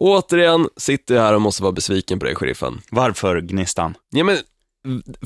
[0.00, 2.80] Återigen sitter jag här och måste vara besviken på dig, sheriffen.
[2.90, 3.94] Varför Gnistan?
[4.10, 4.38] Ja, men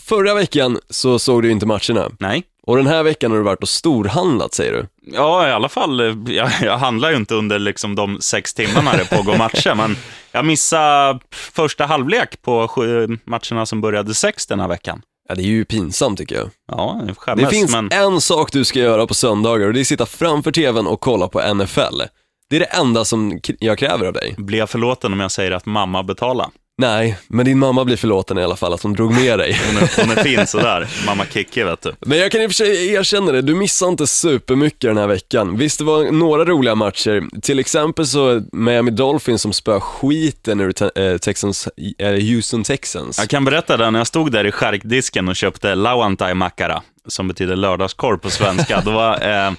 [0.00, 2.10] förra veckan så såg du inte matcherna.
[2.18, 2.42] Nej.
[2.66, 4.86] Och den här veckan har du varit och storhandlat, säger du.
[5.14, 6.00] Ja, i alla fall.
[6.00, 9.96] eh, Jag, jag handlar ju inte under liksom de sex timmarna det pågår matcher, men
[10.32, 15.02] jag missade första halvlek på sju matcherna som började sex den här veckan.
[15.28, 16.50] Ja, det är ju pinsamt tycker jag.
[16.72, 19.78] Ja, jag skämmes, Det finns men en sak du ska göra på söndagar och det
[19.78, 22.02] är att sitta framför tvn och kolla på NFL.
[22.50, 24.34] Det är det enda som jag kräver av dig.
[24.38, 26.46] blir jag förlåten om jag säger att mamma betalar?
[26.78, 29.60] Nej, men din mamma blir förlåten i alla fall att hon drog med dig.
[29.66, 31.92] Hon är, hon är fin sådär, mamma Kikki vet du.
[32.00, 35.06] Men jag kan i och för sig erkänna det, du missade inte supermycket den här
[35.06, 35.56] veckan.
[35.56, 37.40] Visst, det var några roliga matcher.
[37.42, 43.18] Till exempel så Miami Dolphins som spöar skiten ur te- eh, Texans, eh, Houston Texans.
[43.18, 47.28] Jag kan berätta det, när jag stod där i skärkdisken och köpte lauantai makara, som
[47.28, 49.52] betyder lördagskorv på svenska, då, var, eh,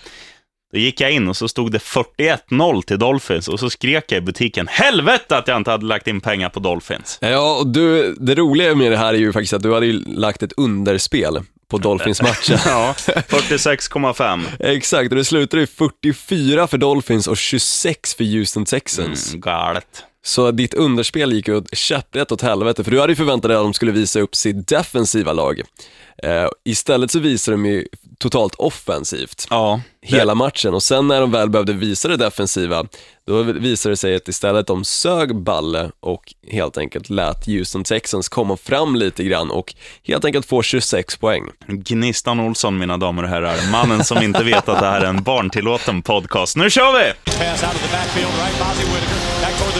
[0.71, 4.17] då gick jag in och så stod det 41-0 till Dolphins och så skrek jag
[4.17, 7.17] i butiken, helvete att jag inte hade lagt in pengar på Dolphins.
[7.21, 10.03] Ja, och du, det roliga med det här är ju faktiskt att du hade ju
[10.05, 12.57] lagt ett underspel på Dolphins-matchen.
[12.65, 14.41] Ja, 46,5.
[14.59, 19.29] Exakt, och det slutade i 44 för Dolphins och 26 för Houston Texans.
[19.29, 20.03] Mm, galet.
[20.23, 23.63] Så ditt underspel gick åt käpprätt åt helvete, för du hade ju förväntat dig att
[23.63, 25.61] de skulle visa upp sitt defensiva lag.
[26.23, 27.85] Eh, istället så visade de ju
[28.19, 32.85] totalt offensivt Ja, hela matchen och sen när de väl behövde visa det defensiva,
[33.27, 38.29] då visade det sig att istället de sög balle och helt enkelt lät Houston Texans
[38.29, 39.73] komma fram lite grann och
[40.07, 41.43] helt enkelt få 26 poäng.
[41.67, 43.71] Gnistan Olsson, mina damer och herrar.
[43.71, 46.55] Mannen som inte vet att det här är en barntillåten podcast.
[46.57, 47.13] Nu kör vi!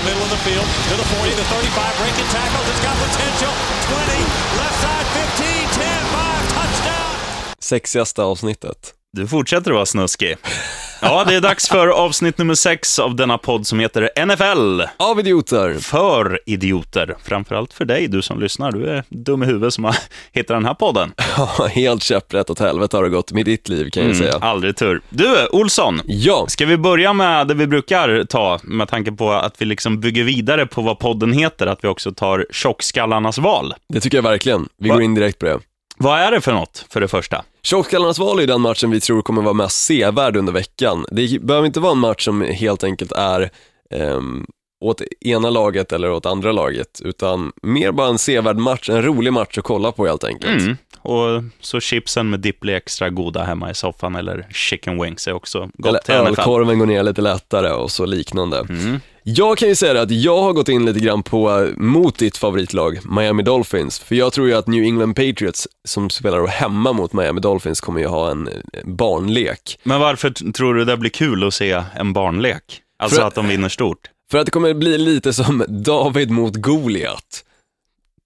[0.02, 0.17] Pass the backfield, right?
[0.17, 2.30] Bozzy Whitaker back toward the middle of the field to the 40, the 35, breaking
[2.31, 2.67] tackles.
[2.69, 3.53] It's got potential.
[3.91, 4.17] 20,
[4.58, 7.16] left side, 15, 10, 5, touchdown.
[7.59, 8.93] Sexigaste avsnittet.
[9.13, 10.38] Du fortsätter att vara snuskig.
[11.02, 14.81] Ja, det är dags för avsnitt nummer sex av denna podd som heter NFL.
[14.97, 15.73] Av idioter!
[15.80, 17.16] För idioter.
[17.23, 18.71] Framförallt för dig, du som lyssnar.
[18.71, 19.95] Du är dum i huvudet som har
[20.31, 21.13] hittat den här podden.
[21.38, 24.37] Ja, helt käpprätt åt helvete har det gått med ditt liv kan jag säga.
[24.42, 25.02] Aldrig tur.
[25.09, 26.02] Du, Olsson.
[26.05, 29.99] Ja, Ska vi börja med det vi brukar ta, med tanke på att vi liksom
[29.99, 33.73] bygger vidare på vad podden heter, att vi också tar tjockskallarnas val.
[33.89, 34.70] det tycker jag verkligen.
[34.77, 34.95] Vi Va?
[34.95, 35.59] går in direkt på det.
[36.02, 37.44] Vad är det för något, för det första?
[37.64, 41.06] Tjockskallarnas val är ju den matchen vi tror kommer vara mest sevärd under veckan.
[41.12, 43.50] Det behöver inte vara en match som helt enkelt är
[43.89, 44.45] ehm,
[44.82, 49.34] åt ena laget eller åt andra laget, utan mer bara en sevärd match, en rolig
[49.34, 50.62] match att kolla på helt enkelt.
[50.62, 50.78] Mm.
[50.98, 55.33] Och så chipsen med dipp blir extra goda hemma i soffan, eller chicken wings är
[55.33, 58.60] också gott Eller ölkorven går ner lite lättare och så liknande.
[58.60, 59.00] Mm.
[59.23, 62.99] Jag kan ju säga att jag har gått in lite grann på, mot ditt favoritlag,
[63.11, 63.99] Miami Dolphins.
[63.99, 67.99] För jag tror ju att New England Patriots, som spelar hemma mot Miami Dolphins, kommer
[68.02, 68.54] ju ha en eh,
[68.86, 69.80] barnlek.
[69.83, 72.64] Men varför tror du det blir kul att se en barnlek?
[72.99, 73.99] Alltså För- att de vinner stort.
[74.32, 77.43] För att det kommer bli lite som David mot Goliat.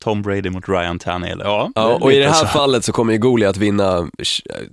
[0.04, 1.42] Tom Brady mot Ryan Tannehill.
[1.44, 2.48] Ja, Ja, och i det här så.
[2.48, 4.06] fallet så kommer ju Goliat vinna eh,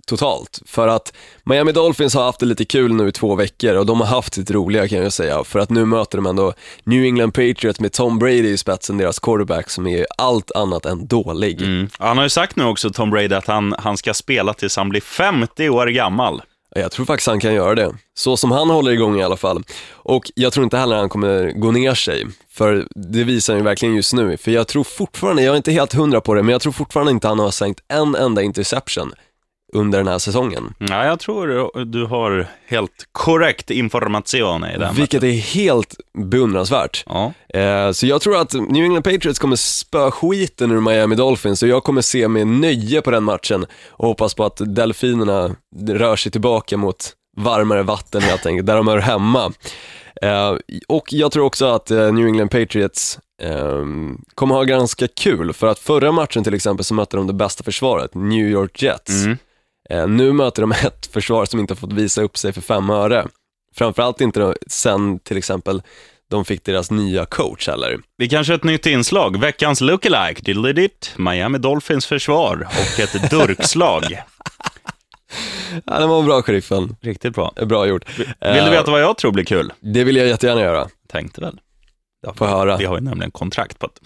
[0.06, 0.60] totalt.
[0.66, 1.12] För att
[1.44, 4.34] Miami Dolphins har haft det lite kul nu i två veckor och de har haft
[4.34, 5.44] sitt roliga kan jag säga.
[5.44, 6.53] För att nu möter de ändå
[6.84, 11.06] New England Patriots med Tom Brady i spetsen, deras quarterback, som är allt annat än
[11.06, 11.62] dålig.
[11.62, 11.89] Mm.
[11.99, 14.89] Han har ju sagt nu också, Tom Brady, att han, han ska spela tills han
[14.89, 16.43] blir 50 år gammal.
[16.75, 17.94] Jag tror faktiskt han kan göra det.
[18.15, 19.65] Så som han håller igång i alla fall.
[19.93, 22.27] Och jag tror inte heller han kommer gå ner sig.
[22.50, 24.37] För det visar han ju verkligen just nu.
[24.37, 27.12] För jag tror fortfarande, jag är inte helt hundra på det, men jag tror fortfarande
[27.12, 29.12] inte han har sänkt en enda interception
[29.72, 30.75] under den här säsongen.
[30.78, 34.94] Ja, jag tror du har helt korrekt information i den.
[34.94, 37.05] Vilket är helt beundransvärt.
[37.06, 37.33] Ja.
[37.49, 41.69] Eh, så jag tror att New England Patriots kommer spöa skiten ur Miami Dolphins och
[41.69, 45.56] jag kommer se med nöje på den matchen och hoppas på att delfinerna
[45.89, 49.53] rör sig tillbaka mot varmare vatten helt enkelt, där de hör hemma.
[50.22, 50.56] Eh,
[50.89, 53.84] och jag tror också att eh, New England Patriots eh,
[54.34, 57.65] kommer ha ganska kul, för att förra matchen till exempel så mötte de det bästa
[57.65, 59.25] försvaret, New York Jets.
[59.25, 59.39] Mm.
[59.92, 62.91] Eh, nu möter de ett försvar som inte har fått visa upp sig för fem
[62.91, 63.26] öre.
[63.75, 65.82] Framförallt inte sen till exempel
[66.30, 67.98] de fick deras nya coach heller.
[68.16, 69.41] Vi kanske har ett nytt inslag.
[69.41, 70.42] Veckans lookalike.
[70.42, 71.12] Diddly-ditt.
[71.16, 74.22] Miami Dolphins försvar och ett durkslag.
[75.86, 77.53] Ja, det var bra sheriffen, Riktigt bra.
[77.66, 78.18] bra gjort.
[78.18, 79.72] Vill du veta vad jag tror blir kul?
[79.80, 80.88] Det vill jag jättegärna göra.
[81.09, 81.60] Tänkte väl.
[82.27, 82.77] Ja, Få höra.
[82.77, 84.00] Vi har ju nämligen kontrakt på att,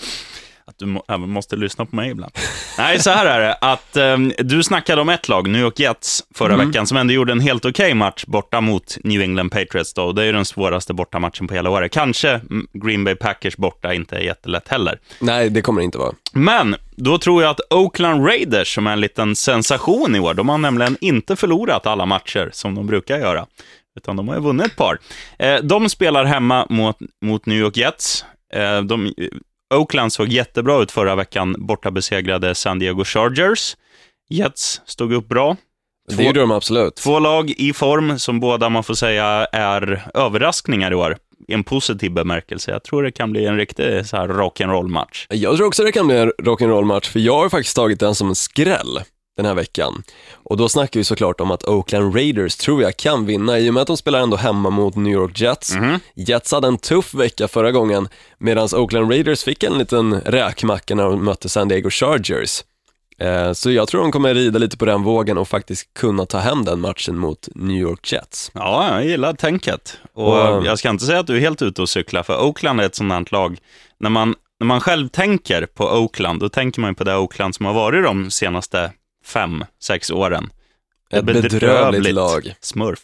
[0.77, 2.33] att du må, även måste lyssna på mig ibland.
[2.79, 3.55] Nej, så här är det.
[3.61, 6.67] Att, ehm, du snackade om ett lag, New York Jets, förra Mm.
[6.69, 9.95] veckan, som ändå gjorde en helt okej match borta mot New England Patriots.
[9.95, 10.13] Då.
[10.13, 11.93] Det är ju den svåraste bortamatchen på hela året.
[11.93, 12.41] Kanske
[12.73, 14.99] Green Bay Packers borta inte är jättelätt heller.
[15.21, 16.13] Nej, det kommer det inte vara.
[16.33, 20.49] Men då tror jag att Oakland Raiders, som är en liten sensation i år, de
[20.49, 23.47] har nämligen inte förlorat alla matcher som de brukar göra.
[23.99, 24.99] utan de har ju vunnit ett par.
[25.39, 28.25] Eh, de spelar hemma mot, mot New York Jets.
[28.55, 29.15] Eh, de,
[29.75, 33.77] Oakland såg jättebra ut förra veckan, borta besegrade San Diego Chargers.
[34.29, 35.57] Jets stod upp bra.
[36.09, 36.95] Det gjorde de absolut.
[36.97, 41.17] Två lag i form som båda, man får säga, är överraskningar i år.
[41.49, 42.71] I en positiv bemärkelse.
[42.71, 45.27] Jag tror det kan bli en riktig så här rock'n'roll-match.
[45.31, 48.29] Jag tror också det kan bli en rock'n'roll-match, för jag har faktiskt tagit den som
[48.29, 49.01] en skräll
[49.37, 50.03] den här veckan.
[50.33, 53.75] Och då snackar vi såklart om att Oakland Raiders tror jag kan vinna i och
[53.75, 55.75] med att de spelar ändå hemma mot New York Jets.
[56.15, 61.05] Jets hade en tuff vecka förra gången, medan Oakland Raiders fick en liten räkmacka när
[61.05, 62.65] de mötte San Diego Chargers.
[63.19, 66.39] Eh, Så jag tror de kommer rida lite på den vågen och faktiskt kunna ta
[66.39, 68.51] hem den matchen mot New York Jets.
[68.55, 69.99] Ja, jag gillar tänket.
[70.15, 72.81] Och Och- jag ska inte säga att du är helt ute och cyklar, för Oakland
[72.81, 73.59] är ett här lag.
[74.01, 77.67] När man, när man själv tänker på Oakland, då tänker man på det Oakland som
[77.67, 78.93] har varit de senaste
[79.27, 80.51] fem, sex åren.
[81.13, 82.55] Ett bedrövligt lag.
[82.61, 83.01] Smurf.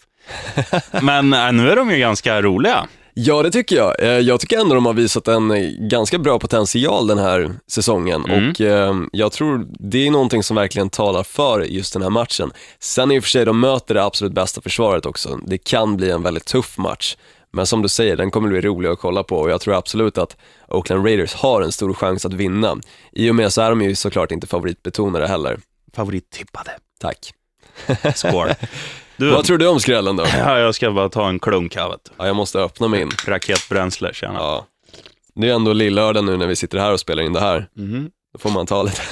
[1.03, 2.87] Men äh, nu är de ju ganska roliga.
[3.15, 4.01] Ja, det tycker jag.
[4.03, 5.53] Eh, Jag tycker ändå de har visat en
[5.89, 8.51] ganska bra potential den här säsongen Mm.
[8.51, 12.51] och eh, jag tror det är någonting som verkligen talar för just den här matchen.
[12.81, 15.39] Sen i och för sig, de möter det absolut bästa försvaret också.
[15.47, 17.17] Det kan bli en väldigt tuff match.
[17.53, 20.19] Men som du säger, den kommer bli rolig att kolla på och jag tror absolut
[20.19, 20.37] att
[20.69, 22.77] Oakland Raiders har en stor chans att vinna.
[23.13, 25.59] I och med så är de ju såklart inte favoritbetonade heller.
[25.97, 26.71] Favorittippade.
[27.01, 27.19] Tack.
[28.15, 28.55] Score.
[29.17, 30.25] Du, Vad tror du om skrällen då?
[30.39, 32.11] ja, jag ska bara ta en klunk här, vet du.
[32.19, 33.11] Ja, jag måste öppna min.
[33.27, 34.35] Raketbränsle, tjena.
[34.35, 34.67] Ja.
[35.35, 37.69] Det är ändå lillördag nu när vi sitter här och spelar in det här.
[37.77, 38.11] Mhm.
[38.33, 39.03] Då får man ta lite.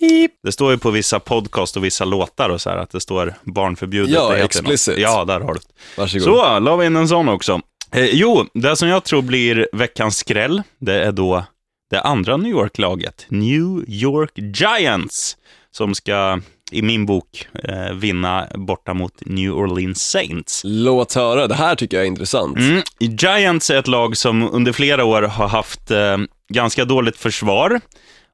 [0.42, 3.34] Det står ju på vissa podcast och vissa låtar och så här att det står
[3.42, 4.14] barnförbjudet.
[4.14, 4.94] Ja, explicit.
[4.94, 5.02] något.
[5.02, 5.60] Ja, där har du.
[5.96, 6.24] Varsågod.
[6.24, 7.60] Så, la vi in en sån också.
[7.92, 11.44] Eh, jo, det som jag tror blir veckans skräll, det är då
[11.90, 15.36] det andra New York-laget, New York Giants,
[15.70, 16.40] som ska,
[16.72, 20.62] i min bok, eh, vinna borta mot New Orleans Saints.
[20.64, 22.58] Låt höra, det här tycker jag är intressant.
[22.58, 22.82] Mm.
[22.98, 26.16] Giants är ett lag som under flera år har haft eh,
[26.48, 27.80] ganska dåligt försvar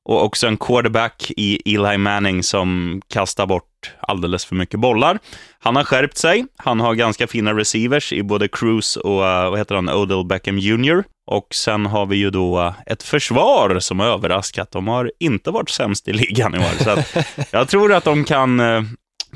[0.06, 5.18] och också en quarterback i Eli Manning som kastar bort alldeles för mycket bollar.
[5.58, 6.46] Han har skärpt sig.
[6.56, 10.58] Han har ganska fina receivers i både Cruz och eh, vad heter han, Odell Beckham
[10.58, 11.04] Jr.
[11.26, 14.70] Och sen har vi ju då eh, ett försvar som har överraskat.
[14.72, 16.84] De har inte varit sämst i ligan i år.
[16.84, 17.20] Så
[17.50, 18.82] jag tror att de kan, eh,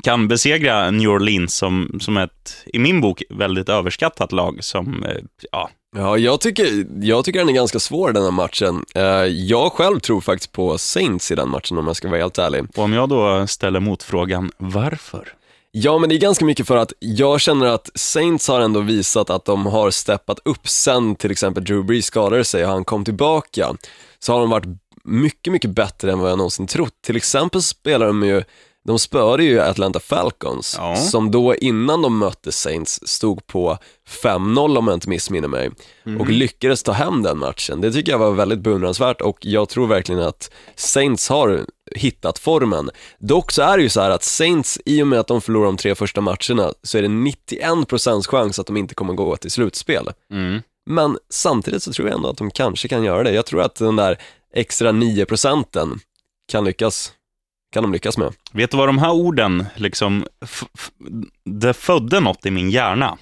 [0.03, 5.17] kan besegra New Orleans som, som ett, i min bok, väldigt överskattat lag som, eh,
[5.51, 8.85] ja, Ja, jag tycker, jag tycker den är ganska svår den här matchen.
[8.95, 12.37] Eh, jag själv tror faktiskt på Saints i den matchen om jag ska vara helt
[12.37, 12.63] ärlig.
[12.75, 15.33] och om jag då ställer motfrågan, varför?
[15.71, 19.29] Ja, men det är ganska mycket för att jag känner att Saints har ändå visat
[19.29, 23.05] att de har steppat upp sen till exempel Drew Brees skadade sig och han kom
[23.05, 23.75] tillbaka.
[24.19, 24.67] Så har de varit
[25.03, 26.93] mycket, mycket bättre än vad jag någonsin trott.
[27.05, 28.43] Till exempel spelar de ju,
[28.87, 30.95] de spöade ju Atlanta Falcons, Ja.
[30.95, 33.77] som då innan de mötte Saints stod på
[34.23, 35.69] 5-0 om jag inte missminner mig
[36.19, 37.81] och lyckades ta hem den matchen.
[37.81, 42.89] Det tycker jag var väldigt beundransvärt och jag tror verkligen att Saints har hittat formen.
[43.19, 45.65] Dock så är det ju så här att Saints, i och med att de förlorar
[45.65, 49.51] de tre första matcherna, så är det 91% chans att de inte kommer gå till
[49.51, 50.09] slutspel.
[50.33, 50.61] Mm.
[50.85, 53.31] Men samtidigt så tror jag ändå att de kanske kan göra det.
[53.31, 54.17] Jag tror att den där
[54.53, 55.99] extra 9%
[56.51, 57.11] kan lyckas,
[57.71, 58.33] kan de lyckas med.
[58.51, 60.25] Vet du vad de här orden, liksom,
[61.45, 63.17] det födde något i min hjärna.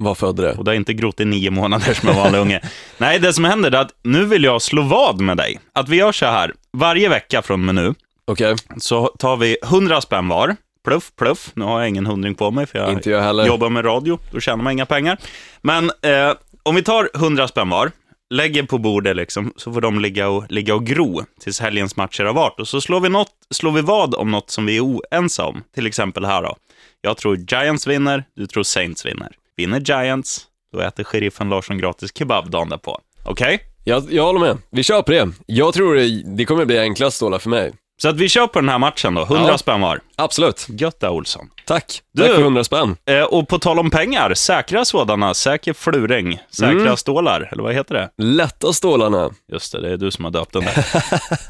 [0.00, 0.52] Vad födde det?
[0.54, 2.60] Och det har inte grott i nio månader som en vanlig unge.
[2.98, 5.60] Nej, det som händer är att nu vill jag slå vad med dig.
[5.72, 9.56] Att vi gör så här, varje vecka från och med nu, Okej, så tar vi
[9.62, 10.56] 100 spänn var.
[10.84, 11.50] Pluff, pluff.
[11.54, 13.46] Nu har jag ingen hundring på mig, för jag inte jag heller.
[13.46, 14.18] jobbar med radio.
[14.30, 15.18] Då tjänar man inga pengar.
[15.62, 17.90] Men eh, om vi tar 100 spänn var,
[18.30, 22.24] lägger på bordet liksom, så får de ligga och, ligga och gro tills helgens matcher
[22.24, 22.60] har varit.
[22.60, 25.62] Och så slår vi, något, slår vi vad om något som vi är oense om.
[25.74, 26.56] Till exempel här då.
[27.00, 29.32] Jag tror Giants vinner, du tror Saints vinner.
[29.56, 33.00] Vinner Giants, då äter sheriffen Larsson gratis kebab dagen därpå.
[33.24, 33.60] Okej?
[33.88, 34.58] jag, jag håller med.
[34.70, 35.28] Vi kör på det.
[35.46, 37.72] Jag tror det, det kommer bli enklast stålar för mig.
[38.02, 39.22] Så att vi kör på den här matchen då.
[39.24, 39.58] 100 Ja.
[39.58, 40.00] spänn var.
[40.16, 40.66] Absolut.
[40.68, 41.48] Götta Olsson.
[41.66, 42.00] Tack.
[42.14, 42.96] Du- Tack för 100 spänn.
[43.06, 46.96] Eh, och på tal om pengar, säkra sådana, säker fluring, säkra Mm.
[46.96, 48.10] stålar, eller vad heter det?
[48.24, 49.30] Lätta stålarna.
[49.52, 50.78] Just det, det är du som har döpt den där.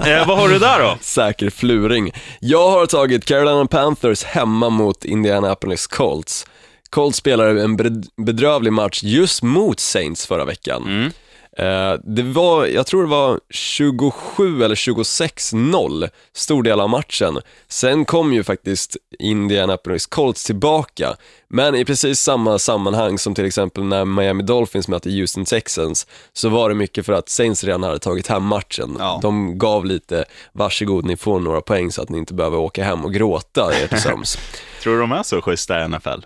[0.20, 0.96] eh, vad har du där då?
[1.00, 2.12] Säker fluring.
[2.40, 6.46] Jag har tagit Carolina Panthers hemma mot Indianapolis Colts.
[6.90, 10.82] Colts spelade en bed- bedrövlig match just mot Saints förra veckan.
[10.82, 11.12] Mm.
[11.58, 17.38] Eh, det var, jag tror det var 27 eller 26-0, stor del av matchen.
[17.68, 21.16] Sen kom ju faktiskt Indianapolis Colts tillbaka,
[21.48, 26.48] men i precis samma sammanhang som till exempel när Miami Dolphins mötte Houston Texans, så
[26.48, 28.96] var det mycket för att Saints redan hade tagit hem matchen.
[28.98, 29.18] Ja.
[29.22, 33.04] De gav lite, varsågod ni får några poäng så att ni inte behöver åka hem
[33.04, 34.40] och gråta er till.
[34.82, 36.20] Tror du de är så schyssta i NFL?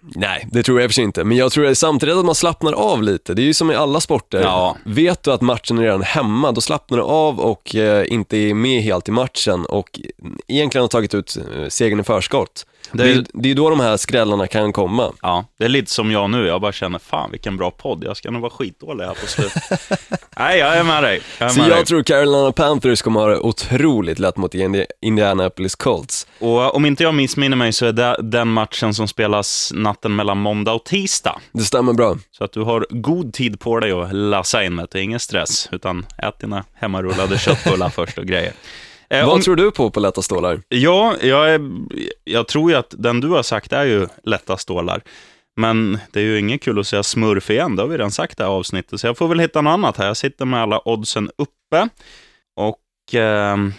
[0.00, 1.24] Nej, det tror jag i och för sig inte.
[1.24, 3.34] Men jag tror samtidigt att man slappnar av lite.
[3.34, 4.40] Det är ju som i alla sporter.
[4.40, 4.76] Ja.
[4.84, 8.54] Vet du att matchen är redan hemma, då slappnar du av och eh, inte är
[8.54, 10.00] med helt i matchen och
[10.48, 12.66] egentligen har tagit ut eh, segern i förskott.
[12.92, 15.12] Det Det är- är, det är då de här skrällarna kan komma.
[15.22, 16.46] Ja, det är lite som jag nu.
[16.46, 18.04] Jag bara känner, fan vilken bra podd.
[18.04, 19.62] Jag ska nog vara skitdålig här på slutet.
[20.38, 21.20] Nej, jag är med dig.
[21.38, 21.84] Jag är Så med jag dig.
[21.84, 26.26] tror Carolina Panthers kommer ha det otroligt lätt mot Indi- Indianapolis Colts.
[26.38, 30.38] Och om inte jag missminner mig så är det den matchen som spelas natten mellan
[30.38, 31.40] måndag och tisdag.
[31.52, 32.16] Det stämmer bra.
[32.30, 35.00] Så att du har god tid på dig att lassa in med det.
[35.02, 38.52] Ingen stress, utan ät dina hemmarullade köttbullar först och grejer.
[39.20, 40.62] Eh, Vad om- tror du på på lätta stålar?
[40.68, 41.60] Ja, jag, är,
[42.24, 45.02] jag tror ju att den du har sagt är ju lätta stålar.
[45.56, 48.32] Men det är ju inget kul att säga smurf igen, det har vi redan sagt
[48.32, 49.00] i det här avsnittet.
[49.00, 50.06] Så jag får väl hitta något annat här.
[50.06, 51.88] Jag sitter med alla oddsen uppe.
[52.56, 53.72] Och ehm,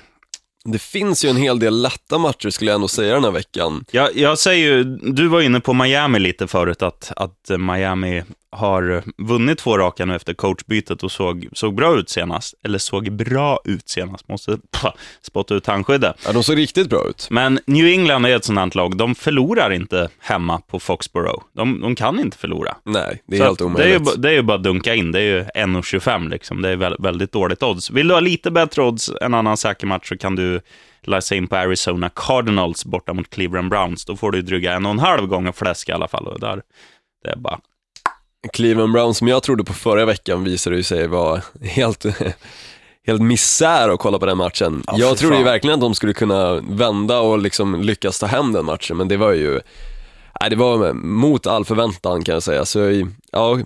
[0.65, 3.85] Det finns ju en hel del lätta matcher skulle jag ändå säga den här veckan.
[3.91, 8.23] jag, jag säger ju, du var inne på Miami lite förut, att, att Miami
[8.55, 12.53] har vunnit två raka nu efter coachbytet och såg, såg bra ut senast.
[12.63, 16.15] Eller såg bra ut senast, måste pah, spotta ut tandskyddet.
[16.25, 17.27] Ja, de såg riktigt bra ut.
[17.31, 21.43] Men New England är ett här lag, de förlorar inte hemma på Foxborough.
[21.53, 22.75] De, de kan inte förlora.
[22.83, 24.21] Nej, det är Så helt att det, är omöjligt.
[24.21, 26.61] det är ju bara att dunka in, det är ju 1,25 liksom.
[26.61, 27.91] Det är väl, väldigt dåligt odds.
[27.91, 30.61] Vill du ha lite bättre odds, en annan säker match, så kan du
[31.03, 34.05] läsa in på Arizona Cardinals borta mot Cleveland Browns.
[34.05, 36.27] Då får du dryga en och en halv gånger fläsk i alla fall.
[36.27, 36.61] Och där,
[37.23, 37.59] det är bara...
[38.53, 42.05] Cleveland Browns som jag trodde på förra veckan visade ju sig vara helt,
[43.07, 44.83] helt misär att kolla på den matchen.
[44.87, 48.53] Ja, jag trodde ju verkligen att de skulle kunna vända och liksom lyckas ta hem
[48.53, 49.59] den matchen, men det var ju,
[50.41, 52.65] nej, det var mot all förväntan kan jag säga.
[52.65, 53.59] Så ja,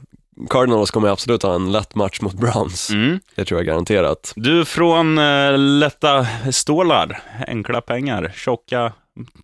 [0.50, 2.90] Cardinals kommer absolut ha en lätt match mot Browns.
[2.90, 3.20] Mm.
[3.36, 4.34] Det tror jag garanterat.
[4.36, 8.94] Du, från eh, lätta stålar, enkla pengar, tjocka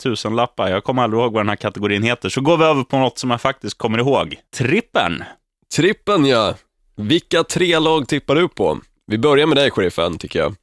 [0.03, 0.70] tusenlappar.
[0.70, 2.29] Jag kommer aldrig ihåg vad den här kategorin heter.
[2.29, 4.36] Så går vi över på något som jag faktiskt kommer ihåg.
[4.58, 5.24] Trippen.
[5.75, 6.53] Trippen ja,
[6.96, 8.79] vilka tre lag tippar du på?
[9.08, 10.55] Vi börjar med dig, sheriffen, tycker jag.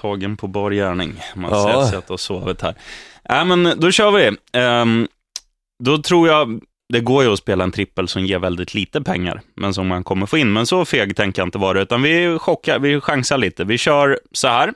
[0.00, 1.20] Tagen på bar gärning.
[1.34, 1.84] Man Ja.
[1.90, 2.74] ser sett och sovit här.
[3.28, 4.36] Nej, men då kör vi.
[4.52, 5.08] Ehm,
[5.84, 6.60] då tror jag,
[6.92, 10.04] det går ju att spela en trippel som ger väldigt lite pengar, men som man
[10.04, 10.52] kommer få in.
[10.52, 13.64] Men så feg tänker jag inte vara, utan vi chockar, vi chansar lite.
[13.64, 14.72] Vi kör så här.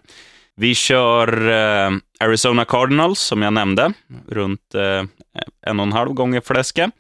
[0.56, 3.92] Vi kör eh, Arizona Cardinals, som jag nämnde,
[4.28, 5.02] runt eh,
[5.66, 6.90] en och en halv gånger fläske.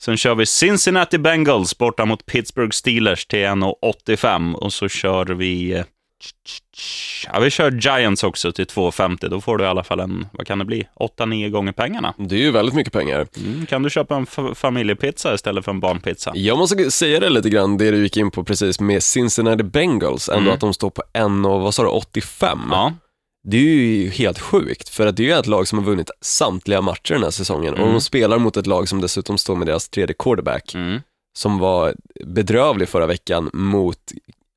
[0.00, 5.72] Sen kör vi Cincinnati Bengals borta mot Pittsburgh Steelers till 1,85 och så kör vi
[5.72, 5.84] eh,
[7.32, 9.28] Ja, vi kör Giants också till 2,50.
[9.28, 10.86] Då får du i alla fall en, vad kan det bli,
[11.18, 12.14] 8-9 gånger pengarna.
[12.18, 13.26] Det är ju väldigt mycket pengar.
[13.36, 16.32] Mm, kan du köpa en fa- familjepizza istället för en barnpizza?
[16.34, 20.28] Jag måste säga det lite grann, det du gick in på precis med Cincinnati Bengals,
[20.28, 20.54] ändå Mm.
[20.54, 22.58] att de står på en och, vad sa du, 85?
[22.70, 22.92] Ja,
[23.48, 26.80] Det är ju helt sjukt, för att det är ett lag som har vunnit samtliga
[26.80, 27.92] matcher den här säsongen och Mm.
[27.92, 31.00] de spelar mot ett lag som dessutom står med deras tredje quarterback, mm,
[31.38, 31.94] som var
[32.26, 33.98] bedrövlig förra veckan mot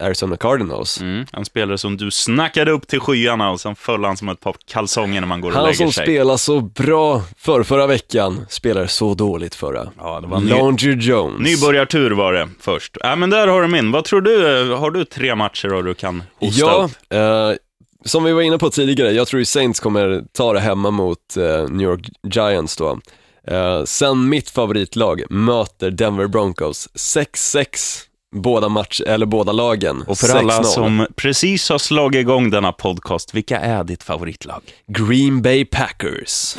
[0.04, 1.02] Arizona Cardinals.
[1.02, 1.26] mm.
[1.34, 4.56] En spelare som du snackade upp till skyarna och sen föll han som ett par
[4.68, 6.04] kalsonger när man går och Han lägger som sig.
[6.06, 9.90] spelar så bra för förra veckan spelar så dåligt förra.
[9.98, 11.40] Ja, det var ny, Laundry Jones.
[11.40, 12.98] nybörjartur var det först.
[13.04, 13.92] Ja, men där har du min.
[13.92, 14.74] Vad tror du?
[14.74, 17.14] Har du tre matcher då du kan hosta Ja, upp?
[17.14, 17.58] eh,
[18.06, 21.38] som vi var inne på tidigare, jag tror ju Saints kommer ta det hemma mot
[21.38, 23.00] eh, New York Giants då.
[23.48, 26.90] Eh, sen mitt favoritlag möter Denver Broncos.
[26.96, 28.04] 6-6
[28.38, 30.04] båda match, eller båda lagen.
[30.08, 30.64] Och för alla 6-0.
[30.64, 34.62] som precis har slagit igång denna podcast, vilka är ditt favoritlag?
[34.88, 36.56] Green Bay Packers.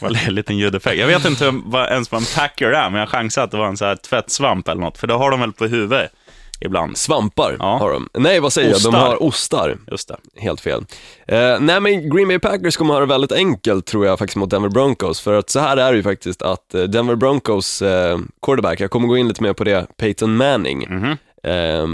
[0.00, 1.00] Var det en liten ljudeffekt?
[1.00, 3.66] Jag vet inte vad, ens vad en packer är, men jag chansar att det var
[3.66, 6.12] en så här tvättsvamp eller något, för det har de väl på huvudet
[6.60, 6.96] ibland.
[6.98, 7.78] Svampar Ja.
[7.78, 8.08] har de.
[8.14, 8.76] Nej, vad säger jag?
[8.76, 8.90] Ostar.
[8.92, 9.78] De har ostar.
[9.90, 10.16] Just det.
[10.40, 10.84] Helt fel.
[11.26, 14.50] Eh, nej men Green Bay Packers kommer ha det väldigt enkelt tror jag faktiskt mot
[14.50, 18.18] Denver Broncos, för att så här är det ju faktiskt att eh, Denver Broncos eh,
[18.42, 21.10] quarterback, jag kommer gå in lite mer på det, Peyton Manning, Mhm.
[21.44, 21.86] eh,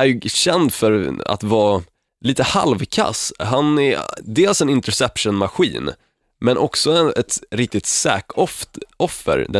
[0.00, 1.82] är ju känd för att vara
[2.24, 3.32] lite halvkass.
[3.38, 5.90] Han är dels en interception-maskin,
[6.40, 7.86] men också en, ett riktigt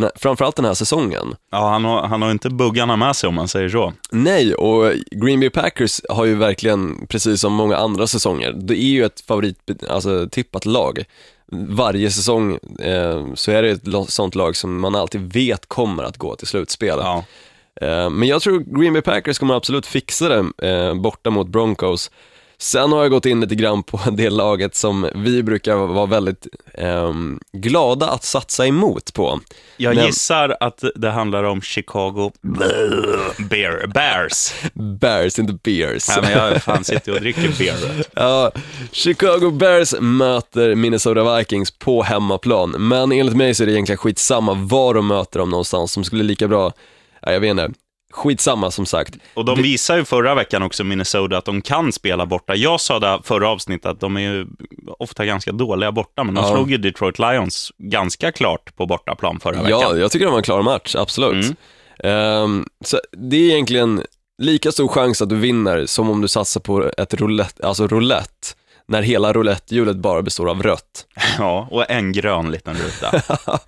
[0.02, 1.36] här, framförallt den här säsongen.
[1.50, 3.92] Ja, han har, han har inte buggarna med sig om man säger så.
[4.10, 8.90] Nej, och Green Bay Packers har ju verkligen, precis som många andra säsonger, det är
[8.90, 11.04] ju ett favorit, alltså tippat lag.
[11.52, 16.16] Varje säsong eh, så är det ett sånt lag som man alltid vet kommer att
[16.16, 16.98] gå till slutspel.
[16.98, 17.24] Ja.
[17.80, 22.10] Eh, men jag tror Green Bay Packers kommer absolut fixa det eh, borta mot Broncos.
[22.60, 26.46] Sen har jag gått in lite grann på det laget som vi brukar vara väldigt
[26.74, 29.40] ehm, glada att satsa emot på.
[29.76, 32.32] Jag Men- gissar att det handlar om Chicago
[33.50, 34.52] Bear, Bears.
[35.00, 36.08] Bears, inte Bears.
[36.08, 38.06] Nej, men jag fan sitter och dricker beer.
[38.14, 38.50] Ja,
[38.92, 44.54] Chicago Bears möter Minnesota Vikings på hemmaplan, men enligt mig så är det egentligen skitsamma
[44.54, 46.72] var de möter dem någonstans, som skulle lika bra,
[47.22, 47.70] ja, jag vet inte,
[48.12, 49.14] skitsamma som sagt.
[49.34, 52.54] Och de visar ju förra veckan också, Minnesota, att de kan spela borta.
[52.56, 54.46] Jag sa det förra avsnittet att de är ju
[54.98, 56.52] ofta ganska dåliga borta, men de Ja.
[56.52, 59.80] slog ju Detroit Lions ganska klart på bortaplan förra veckan.
[59.80, 61.44] Ja, jag tycker det var en klar match, absolut.
[61.44, 61.54] Mm.
[62.44, 64.02] Ehm, så det är egentligen
[64.42, 68.48] lika stor chans att du vinner som om du satsar på ett roulette, alltså roulette,
[68.88, 71.06] när hela roulettehjulet bara består av rött.
[71.38, 73.22] ja, och en grön liten ruta.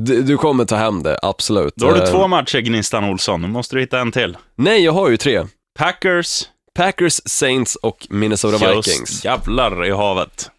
[0.00, 1.72] Du, du kommer ta hem det, absolut.
[1.76, 3.42] Då har du Ehm, två matcher, Gnistan Olsson.
[3.42, 4.36] Nu måste du hitta en till.
[4.56, 5.46] Nej, jag har ju tre.
[5.78, 6.42] Packers,
[6.74, 9.24] Packers, Saints och Minnesota just Vikings.
[9.24, 10.50] jävlar i havet.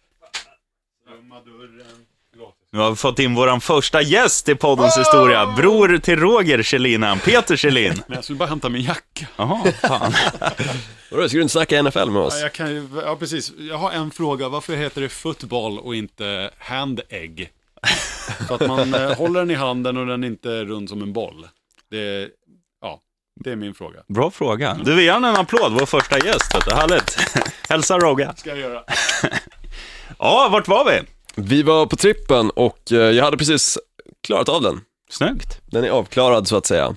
[2.72, 5.46] Nu har vi fått in vår första gäst i poddens historia.
[5.56, 8.02] Bror till Roger Kjellin, han, Peter Kjellin.
[8.08, 9.26] Men jag skulle bara hämta min jacka.
[9.36, 10.12] Jaha, fan.
[11.10, 12.34] Vadå, ska du inte snacka NFL med oss?
[12.36, 13.52] Ja, jag kan ju, ja, precis.
[13.58, 14.48] Jag har en fråga.
[14.48, 17.50] Varför heter det football och inte hand egg?
[18.48, 21.12] För att man eh, håller den i handen och den inte är rund som en
[21.12, 21.48] boll.
[21.90, 22.28] Det,
[22.80, 23.00] ja,
[23.44, 24.00] det är min fråga.
[24.08, 24.76] Bra fråga.
[24.84, 26.54] Du, vi ger honom en applåd, vår första gäst.
[26.54, 26.74] Vet du.
[26.74, 27.16] Härligt.
[27.68, 28.34] Hälsa Rogga.
[28.36, 28.82] Ska jag göra.
[30.18, 31.00] Ja, vart var vi?
[31.34, 33.78] Vi var på trippen och eh, jag hade precis
[34.26, 34.80] klarat av den.
[35.10, 35.60] Snyggt.
[35.66, 36.94] Den är avklarad så att säga.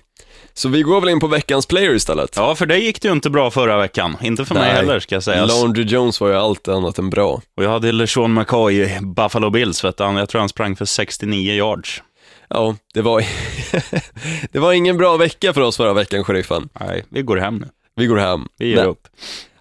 [0.56, 2.34] Så vi går väl in på veckans player istället.
[2.36, 4.18] Ja, för dig gick det ju inte bra förra veckan.
[4.22, 4.74] Inte för mig Nej.
[4.76, 5.46] heller, ska jag säga.
[5.46, 7.42] Laundry Jones var ju allt annat än bra.
[7.58, 10.04] Och jag hade LeSean McCoy i Buffalo Bills, vet du.
[10.04, 12.04] Jag tror han sprang för 69 yards.
[12.50, 13.26] Ja, det var,
[14.52, 16.70] det var ingen bra vecka för oss förra veckan, sheriffen.
[16.80, 17.68] Nej, vi går hem nu.
[17.96, 18.48] Vi går hem.
[18.58, 18.86] Vi ger Nej.
[18.86, 19.08] upp.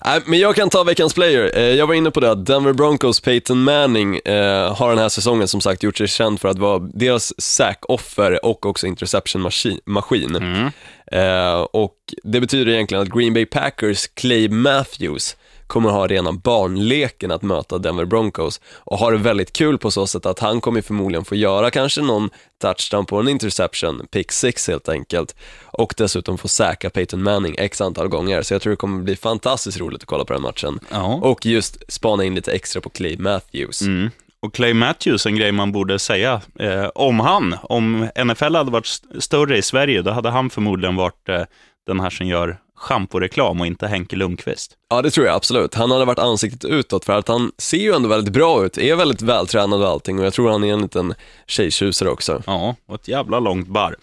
[0.05, 1.51] Nej, men jag kan ta veckans player.
[1.59, 5.09] Eh, Jag var inne på det, att Denver Broncos Peyton Manning eh, har den här
[5.09, 10.37] säsongen som sagt gjort sig känd för att vara deras sack-offer och också interception-maskin.
[10.37, 10.71] Mm.
[11.13, 15.37] Eh, och det betyder egentligen att Green Bay Packers Clay Matthews
[15.73, 20.07] kommer ha rena barnleken att möta Denver Broncos och har det väldigt kul på så
[20.07, 22.31] sätt att han kommer förmodligen få göra kanske någon
[22.63, 27.81] touchdown på en interception, pick six helt enkelt, och dessutom få säkra Peyton Manning x
[27.81, 30.81] antal gånger, så jag tror det kommer bli fantastiskt roligt att kolla på den matchen.
[30.91, 31.15] Ja.
[31.15, 33.83] Och just spana in lite extra på Clay Matthews.
[33.83, 34.11] Mm.
[34.43, 37.57] Och Clay Matthews, en grej man borde säga eh, om han.
[37.63, 41.43] Om NFL hade varit st- större i Sverige, då hade han förmodligen varit eh,
[41.87, 44.77] den här som gör schamporeklam och inte Henke Lundqvist.
[44.91, 45.75] Ja, det tror jag absolut.
[45.75, 48.97] Han hade varit ansiktet utåt för att han ser ju ändå väldigt bra ut, är
[48.97, 51.15] väldigt vältränad och allting och jag tror han är en liten
[51.47, 52.43] tjejtjusare också.
[52.47, 53.97] Ja, och ett jävla långt bar.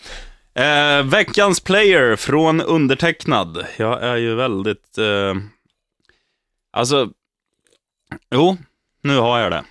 [0.53, 3.65] Eh, veckans player från undertecknad.
[3.77, 4.97] Jag är ju väldigt...
[4.97, 5.35] Eh,
[6.71, 7.09] alltså,
[8.31, 8.57] jo,
[9.03, 9.63] nu har jag det.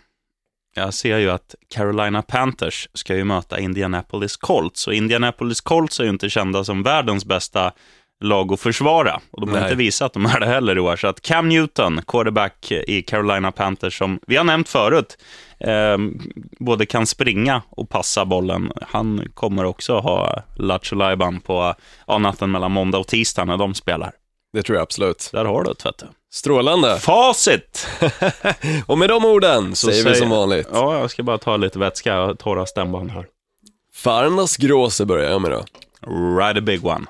[0.75, 4.87] Jag ser ju att Carolina Panthers ska ju möta Indianapolis Colts.
[4.87, 7.73] Och Indianapolis Colts är ju inte kända som världens bästa
[8.21, 9.21] lag att försvara.
[9.31, 9.65] Och de har Nej.
[9.65, 10.97] inte visat att de är det heller i år.
[10.97, 15.19] Så att Cam Newton, quarterback i Carolina Panthers, som vi har nämnt förut,
[15.61, 15.99] eh,
[16.59, 18.73] både kan springa och passa bollen.
[18.89, 21.75] Han kommer också ha Lattjo Lajban på
[22.07, 24.13] ja, natten mellan måndag och tisdag när de spelar.
[24.53, 25.31] Det tror jag absolut.
[25.33, 26.07] Där har du det, vet du.
[26.33, 26.99] Strålande!
[26.99, 27.89] Facit!
[28.87, 30.69] Och med de orden Så säger vi som vanligt.
[30.73, 33.27] Ja, jag ska bara ta lite vätska och torra stämband här.
[33.95, 35.65] Farnas gråse börjar jag med då.
[36.41, 37.07] Ride a big one.